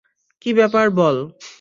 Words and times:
কি 0.41 0.49
ব্যাপার 0.53 0.85
বল। 0.91 1.17